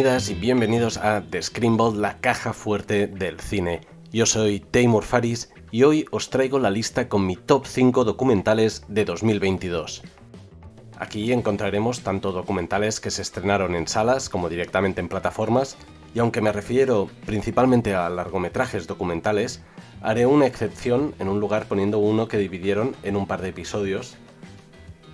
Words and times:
Y 0.00 0.32
bienvenidos 0.32 0.96
a 0.96 1.20
The 1.20 1.42
Screenball, 1.42 2.00
la 2.00 2.20
caja 2.20 2.54
fuerte 2.54 3.06
del 3.06 3.38
cine. 3.38 3.82
Yo 4.10 4.24
soy 4.24 4.60
Taymur 4.60 5.04
Faris 5.04 5.52
y 5.70 5.82
hoy 5.82 6.06
os 6.10 6.30
traigo 6.30 6.58
la 6.58 6.70
lista 6.70 7.06
con 7.10 7.26
mi 7.26 7.36
top 7.36 7.66
5 7.66 8.04
documentales 8.04 8.82
de 8.88 9.04
2022. 9.04 10.02
Aquí 10.98 11.30
encontraremos 11.34 12.00
tanto 12.00 12.32
documentales 12.32 12.98
que 12.98 13.10
se 13.10 13.20
estrenaron 13.20 13.74
en 13.74 13.86
salas 13.86 14.30
como 14.30 14.48
directamente 14.48 15.02
en 15.02 15.10
plataformas, 15.10 15.76
y 16.14 16.20
aunque 16.20 16.40
me 16.40 16.52
refiero 16.52 17.10
principalmente 17.26 17.94
a 17.94 18.08
largometrajes 18.08 18.86
documentales, 18.86 19.60
haré 20.00 20.24
una 20.24 20.46
excepción 20.46 21.14
en 21.18 21.28
un 21.28 21.40
lugar 21.40 21.66
poniendo 21.68 21.98
uno 21.98 22.26
que 22.26 22.38
dividieron 22.38 22.96
en 23.02 23.16
un 23.16 23.26
par 23.26 23.42
de 23.42 23.50
episodios. 23.50 24.16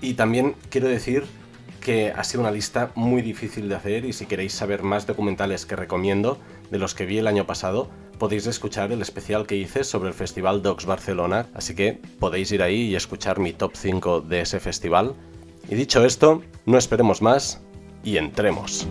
Y 0.01 0.15
también 0.15 0.55
quiero 0.71 0.87
decir 0.87 1.27
que 1.87 2.11
ha 2.11 2.25
sido 2.25 2.41
una 2.41 2.51
lista 2.51 2.91
muy 2.97 3.23
difícil 3.23 3.69
de 3.69 3.77
hacer 3.77 4.07
y 4.07 4.13
si 4.13 4.27
queréis 4.27 4.53
saber 4.53 4.83
más 4.83 5.07
documentales 5.07 5.67
que 5.67 5.77
recomiendo 5.77 6.37
de 6.69 6.81
los 6.81 6.97
que 6.97 7.07
vi 7.07 7.19
el 7.19 7.29
año 7.29 7.47
pasado, 7.47 7.89
podéis 8.19 8.49
escuchar 8.49 8.91
el 8.91 9.03
especial 9.03 9.47
que 9.47 9.55
hice 9.55 9.85
sobre 9.85 10.09
el 10.09 10.15
Festival 10.15 10.63
Docs 10.63 10.85
Barcelona, 10.85 11.47
así 11.55 11.77
que 11.77 12.01
podéis 12.19 12.51
ir 12.51 12.65
ahí 12.65 12.89
y 12.89 12.97
escuchar 12.97 13.39
mi 13.39 13.53
top 13.53 13.77
5 13.77 14.23
de 14.23 14.41
ese 14.41 14.59
festival. 14.59 15.15
Y 15.69 15.77
dicho 15.77 16.05
esto, 16.05 16.43
no 16.65 16.77
esperemos 16.77 17.23
más 17.23 17.61
y 18.03 18.17
entremos. 18.17 18.89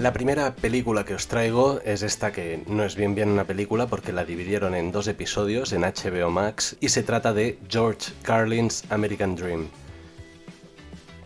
La 0.00 0.14
primera 0.14 0.56
película 0.56 1.04
que 1.04 1.12
os 1.12 1.28
traigo 1.28 1.78
es 1.84 2.02
esta 2.02 2.32
que 2.32 2.62
no 2.66 2.84
es 2.84 2.96
bien 2.96 3.14
bien 3.14 3.28
una 3.28 3.44
película 3.44 3.86
porque 3.86 4.14
la 4.14 4.24
dividieron 4.24 4.74
en 4.74 4.92
dos 4.92 5.06
episodios 5.08 5.74
en 5.74 5.82
HBO 5.82 6.30
Max 6.30 6.74
y 6.80 6.88
se 6.88 7.02
trata 7.02 7.34
de 7.34 7.58
George 7.68 8.10
Carlin's 8.22 8.82
American 8.88 9.36
Dream. 9.36 9.68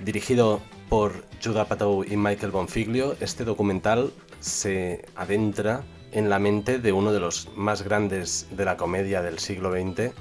Dirigido 0.00 0.60
por 0.88 1.24
Judah 1.40 1.60
Apatow 1.60 2.02
y 2.02 2.16
Michael 2.16 2.50
Bonfiglio, 2.50 3.14
este 3.20 3.44
documental 3.44 4.12
se 4.40 5.04
adentra 5.14 5.84
en 6.10 6.28
la 6.28 6.40
mente 6.40 6.80
de 6.80 6.90
uno 6.90 7.12
de 7.12 7.20
los 7.20 7.50
más 7.54 7.82
grandes 7.82 8.48
de 8.50 8.64
la 8.64 8.76
comedia 8.76 9.22
del 9.22 9.38
siglo 9.38 9.70
XX, 9.70 10.12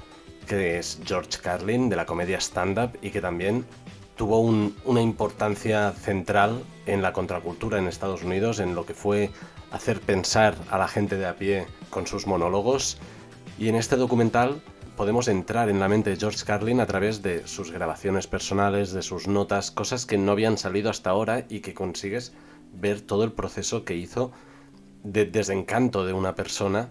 que 0.46 0.78
es 0.78 1.00
George 1.04 1.40
Carlin, 1.42 1.88
de 1.88 1.96
la 1.96 2.06
comedia 2.06 2.38
stand-up 2.38 2.96
y 3.02 3.10
que 3.10 3.20
también 3.20 3.64
tuvo 4.16 4.40
una 4.40 5.02
importancia 5.02 5.92
central 5.92 6.62
en 6.86 7.02
la 7.02 7.12
contracultura 7.12 7.78
en 7.78 7.88
Estados 7.88 8.22
Unidos, 8.22 8.60
en 8.60 8.74
lo 8.74 8.86
que 8.86 8.94
fue 8.94 9.30
hacer 9.72 10.00
pensar 10.00 10.54
a 10.70 10.78
la 10.78 10.88
gente 10.88 11.16
de 11.16 11.26
a 11.26 11.36
pie 11.36 11.66
con 11.90 12.06
sus 12.06 12.26
monólogos. 12.26 12.98
Y 13.58 13.68
en 13.68 13.74
este 13.74 13.96
documental 13.96 14.62
podemos 14.96 15.26
entrar 15.26 15.68
en 15.68 15.80
la 15.80 15.88
mente 15.88 16.10
de 16.10 16.16
George 16.16 16.44
Carlin 16.44 16.80
a 16.80 16.86
través 16.86 17.22
de 17.22 17.46
sus 17.46 17.72
grabaciones 17.72 18.26
personales, 18.26 18.92
de 18.92 19.02
sus 19.02 19.26
notas, 19.26 19.70
cosas 19.70 20.06
que 20.06 20.18
no 20.18 20.32
habían 20.32 20.58
salido 20.58 20.90
hasta 20.90 21.10
ahora 21.10 21.44
y 21.48 21.60
que 21.60 21.74
consigues 21.74 22.32
ver 22.72 23.00
todo 23.00 23.24
el 23.24 23.32
proceso 23.32 23.84
que 23.84 23.96
hizo 23.96 24.30
de 25.02 25.24
desencanto 25.26 26.06
de 26.06 26.12
una 26.12 26.34
persona. 26.34 26.90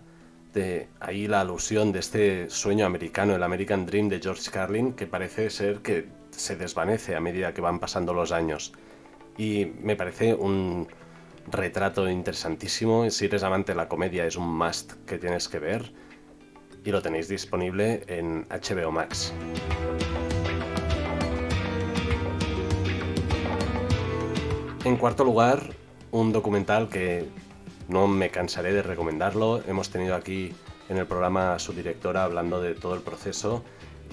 De 0.53 0.89
ahí 0.99 1.27
la 1.27 1.41
alusión 1.41 1.91
de 1.93 1.99
este 1.99 2.49
sueño 2.49 2.85
americano, 2.85 3.35
el 3.35 3.43
American 3.43 3.85
Dream 3.85 4.09
de 4.09 4.19
George 4.19 4.51
Carlin, 4.51 4.93
que 4.93 5.07
parece 5.07 5.49
ser 5.49 5.79
que 5.79 6.07
se 6.35 6.55
desvanece 6.55 7.15
a 7.15 7.19
medida 7.19 7.53
que 7.53 7.61
van 7.61 7.79
pasando 7.79 8.13
los 8.13 8.31
años. 8.31 8.73
Y 9.37 9.71
me 9.81 9.95
parece 9.95 10.33
un 10.33 10.87
retrato 11.47 12.09
interesantísimo. 12.09 13.09
Si 13.09 13.25
eres 13.25 13.43
amante 13.43 13.71
de 13.71 13.77
la 13.77 13.87
comedia 13.87 14.25
es 14.25 14.35
un 14.35 14.57
must 14.57 14.93
que 15.05 15.17
tienes 15.17 15.47
que 15.47 15.59
ver. 15.59 15.91
Y 16.83 16.91
lo 16.91 17.01
tenéis 17.01 17.27
disponible 17.27 18.03
en 18.07 18.45
HBO 18.49 18.91
Max. 18.91 19.33
En 24.83 24.97
cuarto 24.97 25.23
lugar, 25.23 25.63
un 26.11 26.33
documental 26.33 26.89
que 26.89 27.25
no 27.87 28.07
me 28.07 28.29
cansaré 28.29 28.73
de 28.73 28.83
recomendarlo. 28.83 29.63
Hemos 29.65 29.89
tenido 29.89 30.13
aquí 30.13 30.53
en 30.89 30.97
el 30.97 31.07
programa 31.07 31.55
a 31.55 31.59
su 31.59 31.71
directora 31.71 32.25
hablando 32.25 32.61
de 32.61 32.75
todo 32.75 32.93
el 32.95 33.01
proceso 33.01 33.63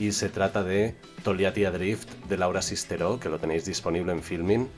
y 0.01 0.13
se 0.13 0.31
trata 0.31 0.65
de 0.65 0.97
Toliati 1.23 1.63
Drift 1.65 2.09
de 2.27 2.39
Laura 2.39 2.63
Sisteró, 2.63 3.21
que 3.21 3.29
lo 3.29 3.39
tenéis 3.39 3.67
disponible 3.67 4.13
en 4.13 4.23
Filmin. 4.23 4.71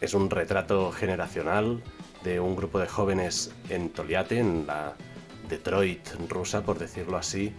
Es 0.00 0.14
un 0.14 0.28
retrato 0.30 0.90
generacional 0.90 1.80
de 2.24 2.40
un 2.40 2.56
grupo 2.56 2.80
de 2.80 2.88
jóvenes 2.88 3.54
en 3.68 3.90
Toliate, 3.90 4.40
en 4.40 4.66
la 4.66 4.94
Detroit 5.48 6.08
rusa, 6.28 6.64
por 6.64 6.80
decirlo 6.80 7.16
así, 7.16 7.54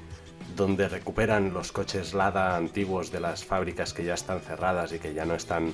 donde 0.58 0.90
recuperan 0.90 1.54
los 1.54 1.72
coches 1.72 2.14
Lada 2.14 2.58
antiguos 2.58 3.10
de 3.10 3.22
las 3.22 3.46
fábricas 3.46 3.94
que 3.94 4.04
ya 4.04 4.16
están 4.16 4.42
cerradas 4.42 4.92
y 4.92 5.00
que 5.00 5.14
ya 5.14 5.24
no 5.24 5.36
están, 5.36 5.72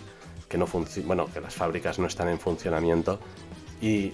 que 0.47 0.59
no 0.59 0.68
bueno, 1.06 1.25
que 1.34 1.41
las 1.41 1.56
fábricas 1.56 1.97
no 1.97 2.06
están 2.06 2.29
en 2.29 2.39
funcionamiento 2.39 3.19
y 3.81 4.12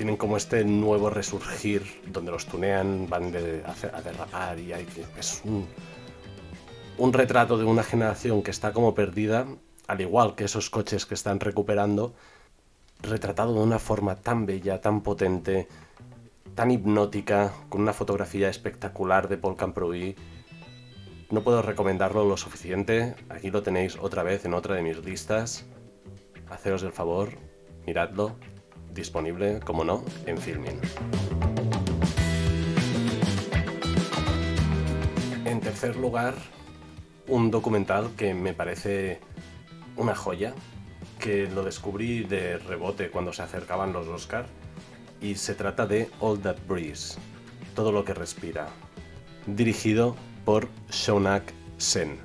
tienen 0.00 0.16
como 0.16 0.38
este 0.38 0.64
nuevo 0.64 1.10
resurgir 1.10 1.82
donde 2.06 2.32
los 2.32 2.46
tunean, 2.46 3.06
van 3.10 3.24
a, 3.26 4.00
derrapar 4.00 4.58
y 4.58 4.72
hay 4.72 4.86
que, 4.86 5.04
es 5.18 5.42
un, 5.44 5.66
un 6.96 7.12
retrato 7.12 7.58
de 7.58 7.66
una 7.66 7.82
generación 7.82 8.42
que 8.42 8.50
está 8.50 8.72
como 8.72 8.94
perdida, 8.94 9.46
al 9.88 10.00
igual 10.00 10.36
que 10.36 10.44
esos 10.44 10.70
coches 10.70 11.04
que 11.04 11.12
están 11.12 11.38
recuperando, 11.38 12.14
retratado 13.02 13.52
de 13.52 13.60
una 13.60 13.78
forma 13.78 14.16
tan 14.16 14.46
bella, 14.46 14.80
tan 14.80 15.02
potente, 15.02 15.68
tan 16.54 16.70
hipnótica, 16.70 17.52
con 17.68 17.82
una 17.82 17.92
fotografía 17.92 18.48
espectacular 18.48 19.28
de 19.28 19.36
Paul 19.36 19.56
Camproví. 19.56 20.16
No 21.30 21.42
puedo 21.42 21.60
recomendarlo 21.60 22.24
lo 22.24 22.38
suficiente, 22.38 23.16
aquí 23.28 23.50
lo 23.50 23.62
tenéis 23.62 23.98
otra 24.00 24.22
vez 24.22 24.46
en 24.46 24.54
otra 24.54 24.76
de 24.76 24.82
mis 24.82 24.96
listas. 25.04 25.66
Haceos 26.48 26.84
el 26.84 26.92
favor, 26.92 27.32
miradlo, 27.86 28.36
disponible, 28.94 29.60
como 29.60 29.84
no, 29.84 30.04
en 30.26 30.38
Filmin. 30.38 30.80
En 35.44 35.60
tercer 35.60 35.96
lugar, 35.96 36.34
un 37.26 37.50
documental 37.50 38.10
que 38.16 38.34
me 38.34 38.54
parece 38.54 39.20
una 39.96 40.14
joya, 40.14 40.54
que 41.18 41.48
lo 41.48 41.62
descubrí 41.62 42.24
de 42.24 42.58
rebote 42.58 43.10
cuando 43.10 43.32
se 43.32 43.42
acercaban 43.42 43.92
los 43.92 44.08
Oscar, 44.08 44.46
y 45.20 45.34
se 45.34 45.54
trata 45.54 45.86
de 45.86 46.08
All 46.20 46.40
That 46.40 46.56
Breeze, 46.66 47.18
todo 47.74 47.92
lo 47.92 48.04
que 48.04 48.14
respira, 48.14 48.68
dirigido 49.46 50.16
por 50.44 50.68
Shonak 50.90 51.52
Sen. 51.76 52.18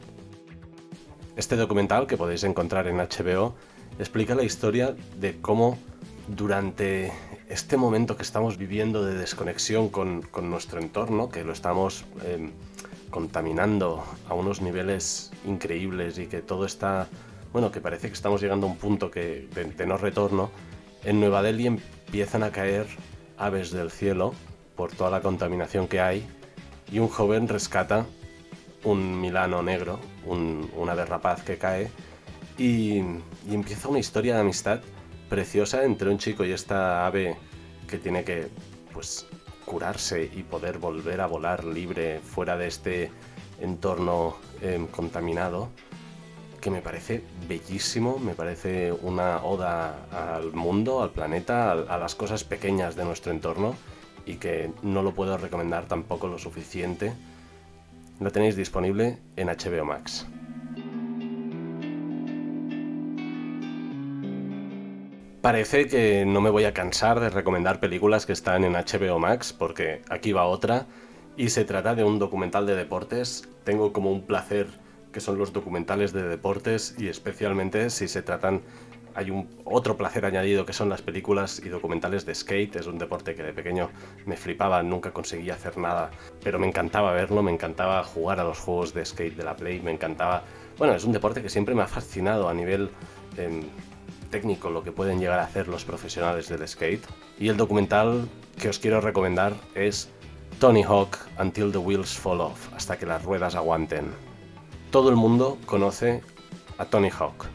Este 1.36 1.58
documental, 1.58 2.08
que 2.08 2.16
podéis 2.16 2.44
encontrar 2.46 2.88
en 2.88 2.98
HBO, 2.98 3.56
explica 4.00 4.36
la 4.36 4.44
historia 4.44 4.96
de 5.18 5.40
cómo 5.42 5.78
durante 6.28 7.12
este 7.50 7.78
momento 7.78 8.18
que 8.18 8.24
estamos 8.24 8.58
viviendo 8.58 9.06
de 9.06 9.16
desconexión 9.16 9.90
con, 9.90 10.28
nuestro 10.44 10.80
entorno, 10.80 11.30
que 11.30 11.44
lo 11.44 11.54
estamos 11.54 12.06
em, 12.24 12.52
contaminando 13.10 14.04
a 14.28 14.34
unos 14.34 14.62
niveles 14.62 15.32
increíbles 15.46 16.18
y 16.18 16.28
que 16.28 16.42
todo 16.42 16.66
está, 16.66 17.08
bueno, 17.54 17.72
que 17.72 17.80
parece 17.80 18.08
que 18.08 18.14
estamos 18.14 18.42
llegando 18.42 18.66
a 18.68 18.70
un 18.72 18.78
punto 18.78 19.12
que, 19.12 19.48
de, 19.54 19.86
no 19.86 19.98
retorno, 19.98 20.50
en 21.04 21.20
Nueva 21.20 21.44
Delhi 21.44 21.68
empiezan 21.68 22.44
a 22.44 22.52
caer 22.52 22.88
aves 23.38 23.72
del 23.72 23.92
cielo 23.92 24.34
por 24.76 24.92
toda 24.92 25.12
la 25.12 25.22
contaminación 25.22 25.88
que 25.88 26.00
hay 26.00 26.28
y 26.92 27.00
un 27.00 27.08
joven 27.08 27.48
rescata 27.48 28.06
un 28.84 29.20
milano 29.20 29.64
negro, 29.64 30.00
un, 30.26 30.70
una 30.76 30.96
derrapaz 30.96 31.44
que 31.44 31.58
cae 31.58 31.90
y, 32.58 32.98
y 32.98 33.54
empieza 33.54 33.88
una 33.88 34.00
historia 34.00 34.36
de 34.36 34.42
amistad 34.42 34.82
preciosa 35.30 35.84
entre 35.84 36.10
un 36.10 36.18
chico 36.18 36.44
y 36.46 36.52
esta 36.52 37.06
ave 37.06 37.36
que 37.88 37.98
tiene 37.98 38.24
que 38.24 38.48
pues 38.94 39.28
curarse 39.66 40.30
y 40.34 40.44
poder 40.44 40.78
volver 40.78 41.22
a 41.22 41.28
volar 41.28 41.64
libre 41.64 42.20
fuera 42.20 42.58
de 42.58 42.68
este 42.68 43.12
entorno 43.60 44.38
em, 44.62 44.88
contaminado 44.88 45.70
que 46.66 46.72
me 46.72 46.82
parece 46.82 47.24
bellísimo, 47.48 48.18
me 48.18 48.34
parece 48.34 48.92
una 48.92 49.44
oda 49.44 50.08
al 50.12 50.52
mundo, 50.54 51.04
al 51.04 51.12
planeta, 51.12 51.74
a 51.74 51.98
las 52.00 52.16
cosas 52.16 52.44
pequeñas 52.44 52.96
de 52.96 53.06
nuestro 53.06 53.32
entorno 53.32 53.76
y 54.26 54.38
que 54.38 54.72
no 54.82 55.04
lo 55.04 55.14
puedo 55.14 55.38
recomendar 55.38 55.86
tampoco 55.86 56.28
lo 56.28 56.40
suficiente. 56.40 57.14
Lo 58.20 58.32
tenéis 58.32 58.56
disponible 58.56 59.20
en 59.36 59.50
HBO 59.50 59.86
Max. 59.86 60.26
Parece 65.46 65.86
que 65.86 66.26
no 66.26 66.42
me 66.42 66.50
voy 66.50 66.64
a 66.64 66.74
cansar 66.74 67.20
de 67.20 67.30
recomendar 67.30 67.80
películas 67.80 68.26
que 68.26 68.34
están 68.34 68.64
en 68.64 68.74
HBO 68.74 69.20
Max, 69.20 69.54
porque 69.54 70.02
aquí 70.10 70.32
va 70.32 70.48
otra, 70.48 70.88
y 71.38 71.50
se 71.50 71.66
trata 71.66 71.94
de 71.94 72.04
un 72.04 72.18
documental 72.18 72.66
de 72.66 72.76
deportes. 72.76 73.48
Tengo 73.64 73.94
como 73.94 74.12
un 74.12 74.24
placer 74.24 74.66
que 75.14 75.20
son 75.20 75.38
los 75.38 75.54
documentales 75.54 76.14
de 76.14 76.24
deportes, 76.24 76.96
y 76.98 77.10
especialmente 77.10 77.92
si 77.92 78.08
se 78.08 78.24
tratan 78.24 78.64
hay 79.14 79.30
un 79.30 79.48
otro 79.66 79.98
placer 79.98 80.26
añadido 80.26 80.66
que 80.66 80.74
son 80.74 80.90
las 80.90 81.04
películas 81.04 81.62
y 81.64 81.70
documentales 81.70 82.26
de 82.26 82.34
skate. 82.34 82.78
Es 82.78 82.88
un 82.88 82.98
deporte 82.98 83.36
que 83.36 83.44
de 83.44 83.54
pequeño 83.54 83.92
me 84.26 84.38
flipaba, 84.38 84.82
nunca 84.82 85.12
conseguía 85.12 85.54
hacer 85.54 85.78
nada, 85.78 86.10
pero 86.44 86.58
me 86.58 86.66
encantaba 86.66 87.14
verlo, 87.14 87.44
me 87.44 87.52
encantaba 87.52 88.04
jugar 88.04 88.40
a 88.40 88.44
los 88.44 88.58
juegos 88.58 88.96
de 88.96 89.06
skate 89.06 89.38
de 89.38 89.44
la 89.44 89.56
Play, 89.56 89.80
me 89.80 89.92
encantaba... 89.92 90.42
Bueno, 90.80 90.96
es 90.96 91.04
un 91.06 91.12
deporte 91.12 91.44
que 91.44 91.50
siempre 91.50 91.76
me 91.76 91.84
ha 91.84 91.88
fascinado 91.88 92.50
a 92.50 92.54
nivel 92.56 92.90
em, 93.38 93.62
técnico, 94.26 94.70
lo 94.70 94.84
que 94.84 94.92
pueden 94.92 95.20
llegar 95.20 95.40
a 95.40 95.44
hacer 95.44 95.68
los 95.68 95.86
profesionales 95.86 96.50
del 96.50 96.68
skate. 96.68 97.06
Y 97.40 97.50
el 97.50 97.58
documental 97.58 98.28
que 98.60 98.70
os 98.70 98.80
quiero 98.80 99.02
recomendar 99.02 99.54
es 99.74 100.10
Tony 100.60 100.84
Hawk 100.84 101.18
Until 101.40 101.72
the 101.72 101.78
Wheels 101.78 102.18
Fall 102.18 102.42
Off, 102.42 102.74
hasta 102.74 102.98
que 102.98 103.06
las 103.06 103.24
ruedas 103.24 103.56
aguanten. 103.56 104.12
Todo 104.92 105.10
el 105.10 105.16
mundo 105.16 105.58
conoce 105.66 106.22
a 106.78 106.86
Tony 106.86 107.10
Hawk 107.10 107.48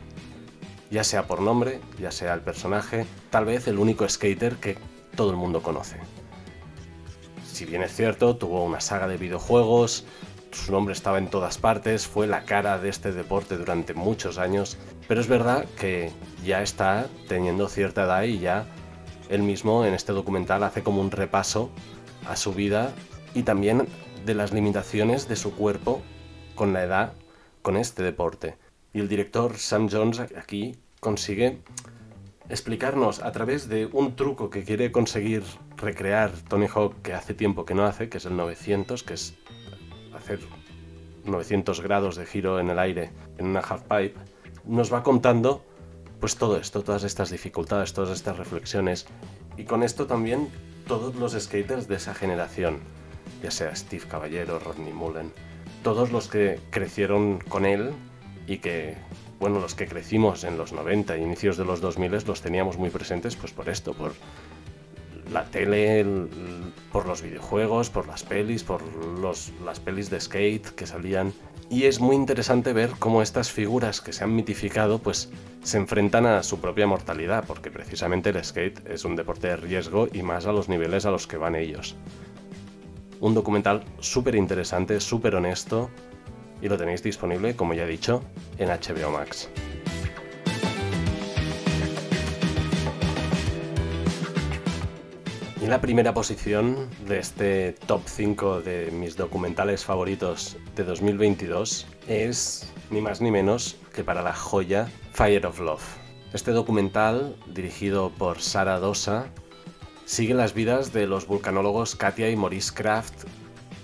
ya 0.90 1.05
sea 1.05 1.26
por 1.26 1.40
nombre, 1.40 1.81
ya 1.99 2.11
sea 2.11 2.34
el 2.34 2.40
personaje, 2.40 3.06
tal 3.31 3.44
vez 3.44 3.69
el 3.69 3.78
único 3.78 4.08
skater 4.08 4.56
que 4.56 4.76
todo 5.14 5.31
el 5.31 5.37
mundo 5.37 5.62
conoce. 5.62 5.96
Si 7.46 7.64
bien 7.64 7.82
es 7.82 7.94
cierto, 7.94 8.37
tuvo 8.37 8.64
una 8.64 8.81
saga 8.81 9.06
de 9.06 9.16
videojuegos, 9.16 10.05
su 10.50 10.73
nombre 10.73 10.93
estaba 10.93 11.19
en 11.19 11.28
todas 11.28 11.58
partes, 11.58 12.06
fue 12.06 12.26
la 12.26 12.44
cara 12.44 12.78
de 12.78 12.88
este 12.88 13.12
deporte 13.12 13.56
durante 13.56 13.94
muchos 13.94 14.38
años, 14.38 14.78
pero 15.11 15.21
es 15.21 15.27
verdad 15.27 15.67
que 15.77 16.12
ya 16.45 16.62
está 16.62 17.09
teniendo 17.27 17.69
cierta 17.69 18.05
edad 18.05 18.23
y 18.23 18.39
ya 18.39 18.67
él 19.29 19.43
mismo 19.43 19.85
en 19.85 19.93
este 19.93 20.12
documental 20.12 20.62
hace 20.62 20.85
como 20.85 21.01
un 21.01 21.11
repaso 21.11 21.69
a 22.29 22.37
su 22.37 22.55
vida 22.55 22.95
y 23.35 23.43
también 23.43 23.89
de 24.25 24.35
las 24.35 24.53
limitaciones 24.53 25.27
de 25.27 25.35
su 25.35 25.57
cuerpo 25.57 26.01
con 26.55 26.73
la 26.73 26.85
edad 26.85 27.12
con 27.61 27.77
este 27.77 28.05
deporte. 28.05 28.57
Y 28.93 29.01
el 29.01 29.09
director 29.09 29.59
Sam 29.59 29.89
Jones 29.91 30.21
aquí 30.21 30.77
consigue 31.01 31.59
explicarnos 32.49 33.19
a 33.19 33.33
través 33.33 33.69
de 33.69 33.87
un 33.87 34.15
truco 34.15 34.49
que 34.49 34.62
quiere 34.62 34.93
conseguir 34.93 35.43
recrear 35.77 36.31
Tony 36.49 36.69
Hawk 36.73 37.03
que 37.03 37.15
hace 37.15 37.35
tiempo 37.35 37.65
que 37.65 37.75
no 37.75 37.85
hace, 37.85 38.09
que 38.09 38.19
es 38.19 38.27
el 38.27 38.37
900, 38.37 39.03
que 39.03 39.15
es 39.15 39.35
hacer 40.15 40.39
900 41.25 41.81
grados 41.81 42.15
de 42.15 42.27
giro 42.27 42.61
en 42.61 42.71
el 42.71 42.79
aire 42.79 43.11
en 43.39 43.47
una 43.47 43.59
half 43.59 43.83
pipe, 43.83 44.15
nos 44.65 44.93
va 44.93 45.03
contando 45.03 45.65
pues 46.21 46.37
todo 46.37 46.59
esto, 46.59 46.83
todas 46.83 47.05
estas 47.05 47.31
dificultades, 47.31 47.93
todas 47.93 48.11
estas 48.11 48.37
reflexiones 48.37 49.07
y 49.57 49.65
con 49.65 49.83
esto 49.83 50.07
también 50.07 50.49
todos 50.87 51.15
los 51.15 51.33
skaters 51.33 51.89
de 51.89 51.97
esa 51.97 52.15
generación, 52.15 52.79
ya 53.43 53.51
sea 53.51 53.75
Steve 53.75 54.05
Caballero, 54.09 54.59
Rodney 54.59 54.93
Mullen, 54.93 55.33
todos 55.83 56.11
los 56.11 56.29
que 56.29 56.59
crecieron 56.71 57.39
con 57.39 57.65
él 57.65 57.93
y 58.47 58.59
que, 58.59 58.97
bueno, 59.39 59.61
los 59.61 59.75
que 59.75 59.87
crecimos 59.87 60.45
en 60.45 60.59
los 60.59 60.73
90 60.73 61.15
e 61.15 61.21
inicios 61.21 61.57
de 61.57 61.65
los 61.65 61.81
2000 61.81 62.27
los 62.27 62.43
teníamos 62.43 62.77
muy 62.77 62.91
presentes 62.91 63.37
pues 63.37 63.53
por 63.53 63.69
esto, 63.69 63.95
por 63.95 64.12
la 65.33 65.45
tele, 65.45 66.05
por 66.93 67.07
los 67.07 67.23
videojuegos, 67.23 67.91
por 67.91 68.07
las 68.07 68.23
pelis, 68.25 68.65
por 68.65 68.83
los, 69.19 69.53
las 69.65 69.81
pelis 69.81 70.11
de 70.11 70.21
skate 70.21 70.71
que 70.71 70.87
salían. 70.87 71.33
Y 71.70 71.84
es 71.84 72.00
muy 72.00 72.17
interesante 72.17 72.72
ver 72.72 72.90
cómo 72.99 73.22
estas 73.22 73.52
figuras 73.52 74.00
que 74.00 74.12
se 74.12 74.25
han 74.25 74.34
mitificado 74.34 74.99
pues 74.99 75.31
se 75.62 75.76
enfrentan 75.76 76.26
a 76.26 76.43
su 76.43 76.61
propia 76.61 76.88
mortalidad, 76.88 77.44
porque 77.46 77.70
precisamente 77.70 78.31
el 78.31 78.44
skate 78.44 78.84
es 78.88 79.05
un 79.05 79.14
deporte 79.14 79.46
de 79.46 79.56
riesgo 79.56 80.08
y 80.12 80.22
más 80.25 80.46
a 80.46 80.52
los 80.52 80.69
niveles 80.69 81.06
a 81.06 81.12
los 81.12 81.28
que 81.28 81.37
van 81.37 81.55
ellos. 81.55 81.94
Un 83.20 83.34
documental 83.34 83.84
súper 84.00 84.34
interesante, 84.34 84.99
súper 84.99 85.37
honesto, 85.37 85.90
y 86.61 86.69
lo 86.69 86.76
tenéis 86.76 87.05
disponible, 87.05 87.55
como 87.55 87.73
ya 87.73 87.84
he 87.84 87.88
dicho, 87.88 88.25
en 88.58 88.69
HBO 88.69 89.12
Max. 89.12 89.49
Y 95.61 95.67
la 95.67 95.83
primera 95.83 96.15
posición 96.15 96.89
de 97.07 97.19
este 97.19 97.75
top 97.87 98.01
5 98.07 98.62
de 98.62 98.91
mis 98.93 99.19
documentales 99.19 99.85
favoritos 99.85 100.57
de 100.75 100.85
2022 100.85 101.87
es 102.09 102.73
ni 102.91 103.03
más 103.03 103.21
ni 103.21 103.31
menos 103.31 103.77
que 103.95 104.03
para 104.03 104.23
la 104.23 104.33
joya 104.33 104.89
Fire 105.12 105.45
of 105.45 105.61
Love. 105.61 105.85
Este 106.33 106.53
documental, 106.53 107.37
dirigido 107.47 108.11
por 108.11 108.41
Sara 108.41 108.79
Dosa, 108.79 109.27
sigue 110.07 110.33
las 110.33 110.55
vidas 110.55 110.95
de 110.95 111.07
los 111.07 111.27
vulcanólogos 111.27 111.95
Katia 111.95 112.31
y 112.31 112.37
Maurice 112.37 112.73
Kraft 112.73 113.25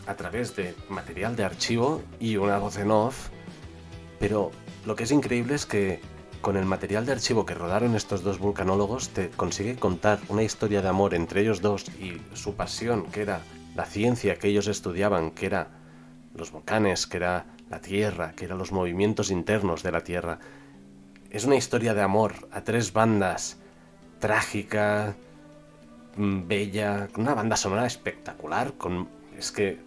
a 0.06 0.14
través 0.14 0.56
de 0.56 0.75
material 0.88 1.37
de 1.37 1.44
archivo 1.44 2.00
y 2.19 2.38
una 2.38 2.56
voz 2.56 2.78
en 2.78 2.90
off, 2.90 3.28
pero 4.19 4.50
lo 4.87 4.96
que 4.96 5.05
es 5.05 5.11
increíble 5.11 5.55
es 5.55 5.67
que 5.67 6.00
con 6.40 6.56
el 6.56 6.64
material 6.64 7.06
de 7.06 7.12
archivo 7.12 7.46
que 7.46 7.54
rodaron 7.54 7.94
estos 7.94 8.22
dos 8.22 8.38
vulcanólogos 8.38 9.10
te 9.10 9.30
consigue 9.30 9.76
contar 9.76 10.18
una 10.28 10.42
historia 10.42 10.82
de 10.82 10.88
amor 10.88 11.14
entre 11.14 11.40
ellos 11.40 11.60
dos 11.60 11.86
y 12.00 12.20
su 12.34 12.54
pasión, 12.54 13.06
que 13.06 13.22
era 13.22 13.40
la 13.74 13.84
ciencia 13.84 14.36
que 14.36 14.48
ellos 14.48 14.66
estudiaban, 14.66 15.30
que 15.30 15.46
era 15.46 15.68
los 16.34 16.52
volcanes, 16.52 17.06
que 17.06 17.18
era 17.18 17.46
la 17.70 17.80
Tierra, 17.80 18.32
que 18.32 18.44
eran 18.44 18.58
los 18.58 18.72
movimientos 18.72 19.30
internos 19.30 19.82
de 19.82 19.92
la 19.92 20.02
Tierra. 20.02 20.38
Es 21.30 21.44
una 21.44 21.56
historia 21.56 21.94
de 21.94 22.02
amor 22.02 22.34
a 22.52 22.62
tres 22.62 22.92
bandas, 22.92 23.58
trágica, 24.18 25.16
mm, 26.16 26.46
bella, 26.46 27.08
una 27.16 27.34
banda 27.34 27.56
sonora 27.56 27.86
espectacular, 27.86 28.74
con... 28.74 29.08
Es 29.36 29.52
que 29.52 29.78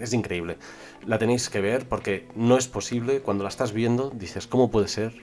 es 0.00 0.12
increíble. 0.12 0.58
La 1.06 1.18
tenéis 1.18 1.50
que 1.50 1.60
ver 1.60 1.88
porque 1.88 2.28
no 2.34 2.56
es 2.56 2.68
posible, 2.68 3.20
cuando 3.20 3.44
la 3.44 3.48
estás 3.48 3.72
viendo, 3.72 4.10
dices, 4.10 4.46
¿cómo 4.46 4.70
puede 4.70 4.88
ser 4.88 5.14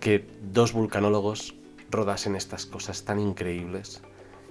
que 0.00 0.26
dos 0.42 0.72
vulcanólogos 0.72 1.54
rodasen 1.90 2.36
estas 2.36 2.66
cosas 2.66 3.04
tan 3.04 3.18
increíbles? 3.18 4.02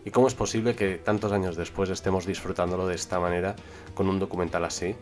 ¿Y 0.05 0.11
cómo 0.11 0.27
es 0.27 0.33
posible 0.33 0.75
que 0.75 0.97
tantos 0.97 1.31
años 1.31 1.55
después 1.55 1.89
estemos 1.89 2.25
disfrutándolo 2.25 2.87
de 2.87 2.95
esta 2.95 3.19
manera 3.19 3.55
con 3.93 4.09
un 4.09 4.19
documental 4.19 4.65
así? 4.65 4.95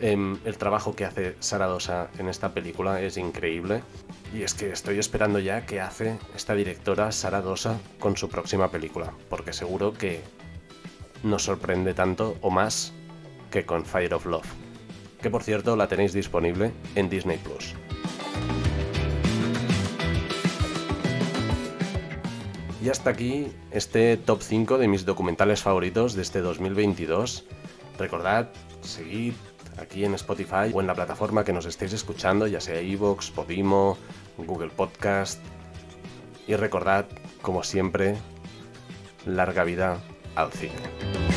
Em, 0.00 0.38
el 0.44 0.56
trabajo 0.58 0.94
que 0.94 1.04
hace 1.04 1.34
Sara 1.40 1.66
Dosa 1.66 2.08
en 2.18 2.28
esta 2.28 2.54
película 2.54 3.00
es 3.00 3.16
increíble 3.16 3.82
y 4.32 4.42
es 4.42 4.54
que 4.54 4.70
estoy 4.70 5.00
esperando 5.00 5.40
ya 5.40 5.66
qué 5.66 5.80
hace 5.80 6.18
esta 6.36 6.54
directora 6.54 7.10
Sara 7.10 7.42
Dosa 7.42 7.80
con 7.98 8.16
su 8.16 8.28
próxima 8.28 8.70
película, 8.70 9.12
porque 9.28 9.52
seguro 9.52 9.92
que 9.92 10.22
nos 11.24 11.42
sorprende 11.42 11.94
tanto 11.94 12.36
o 12.42 12.50
más 12.50 12.92
que 13.50 13.64
con 13.64 13.84
Fire 13.84 14.14
of 14.14 14.26
Love, 14.26 14.46
que 15.20 15.30
por 15.30 15.42
cierto 15.42 15.76
la 15.76 15.88
tenéis 15.88 16.12
disponible 16.12 16.72
en 16.94 17.08
Disney 17.08 17.38
Plus. 17.38 17.74
Y 22.82 22.90
hasta 22.90 23.10
aquí 23.10 23.48
este 23.72 24.16
top 24.16 24.40
5 24.40 24.78
de 24.78 24.88
mis 24.88 25.04
documentales 25.04 25.62
favoritos 25.62 26.14
de 26.14 26.22
este 26.22 26.40
2022. 26.40 27.44
Recordad, 27.98 28.48
seguid 28.82 29.34
aquí 29.78 30.04
en 30.04 30.14
Spotify 30.14 30.70
o 30.72 30.80
en 30.80 30.86
la 30.86 30.94
plataforma 30.94 31.44
que 31.44 31.52
nos 31.52 31.66
estéis 31.66 31.92
escuchando, 31.92 32.46
ya 32.46 32.60
sea 32.60 32.80
Evox, 32.80 33.30
Podimo, 33.30 33.98
Google 34.36 34.70
Podcast. 34.70 35.40
Y 36.46 36.54
recordad, 36.54 37.06
como 37.42 37.62
siempre, 37.62 38.16
larga 39.26 39.64
vida 39.64 40.00
al 40.36 40.52
cine. 40.52 41.27